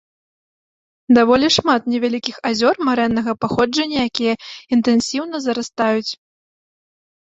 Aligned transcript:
Даволі 1.17 1.47
шмат 1.57 1.81
невялікіх 1.97 2.35
азёр 2.51 2.75
марэннага 2.89 3.31
паходжання, 3.47 3.99
якія 4.09 4.33
інтэнсіўна 4.77 5.47
зарастаюць. 5.49 6.07